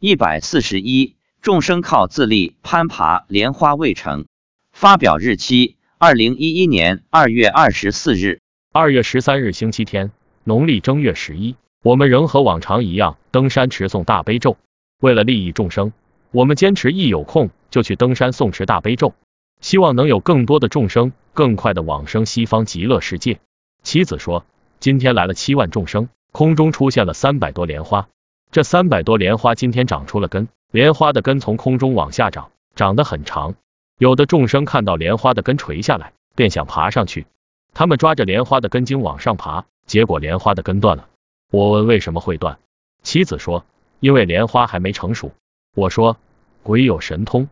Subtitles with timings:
[0.00, 4.26] 一百四十一，众生靠自力攀爬莲花未成。
[4.70, 8.38] 发表日期：二零一一年二月二十四日。
[8.72, 10.12] 二月十三日星期天，
[10.44, 14.56] 农历正月十一，我们仍和往常一样登山持诵大悲咒。
[15.00, 15.92] 为了利益众生，
[16.30, 19.14] 我们坚持一有空就去登山诵持大悲咒，
[19.60, 23.40] 希望能有更多的众生更快的往生西方极乐世界。
[23.82, 24.46] 妻子说，
[24.78, 28.08] 今天来了七万众生，空中出现了三百多莲花。
[28.50, 33.54] 这三百多莲花今天长出了根，莲花的根从空中往下长，长得很长。
[33.98, 37.26] 有的众生看到莲花的根垂下来，便想爬上去，
[37.74, 41.08] 他们抓着莲花的根茎往上爬，结果莲花的根断了。
[41.50, 42.58] 我问为什么会断，
[43.02, 43.66] 妻子说
[44.00, 45.32] 因为莲花还没成熟。
[45.74, 46.16] 我说
[46.62, 47.50] 鬼有神通，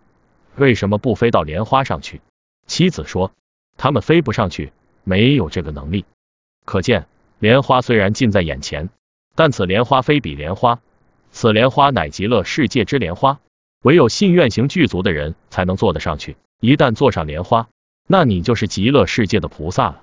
[0.57, 2.23] 为什么不飞到莲花上去？
[2.67, 3.33] 妻子说
[3.77, 4.73] 他们飞不上去，
[5.05, 6.07] 没有这个能力。
[6.65, 7.07] 可见
[7.39, 8.89] 莲花虽然近在眼前，
[9.35, 10.81] 但此莲花非彼莲花。
[11.37, 13.41] 此莲花乃极乐世界之莲花，
[13.83, 16.39] 唯有信愿行具足的人才能坐得上去。
[16.61, 17.69] 一旦坐上莲花，
[18.09, 20.03] 那你就是极乐世界的菩萨了。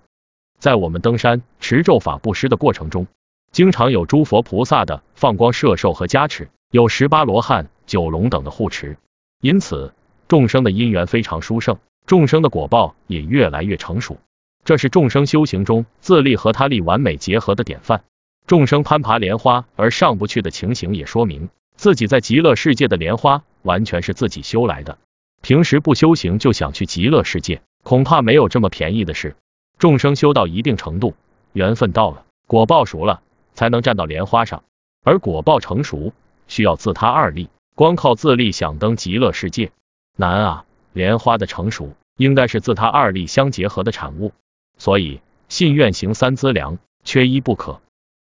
[0.59, 3.08] 在我们登山持咒法布施的过程中，
[3.52, 8.95] 经常有诸佛菩萨的放光摄受和加持，有十八罗汉、九龙等的护持，
[9.42, 9.92] 因此
[10.28, 14.20] 众生的因缘非常殊胜，众生的果报也越来越成熟。
[14.66, 18.04] 这是众生修行中自利和他利完美结合的典范。
[18.45, 24.97] 众生攀爬莲花而上不去的情形，也说明自己在极乐世界的莲花完全是自己修来的。
[25.41, 29.36] 平时不修行就想去极乐世界，恐怕没有这么便宜的事。
[29.77, 31.16] 众生修到一定程度，
[31.52, 33.21] 缘分到了，果报熟了，
[33.53, 34.64] 才能站到莲花上。
[35.03, 36.14] 而果报成熟，
[36.47, 39.71] 需要自他二力，光靠自力想登极乐世界
[40.16, 40.66] 难啊！
[40.94, 44.31] 莲花的成熟，应该是自他二力相结合的产物。
[44.77, 47.81] 所以信愿行三资粮，缺一不可。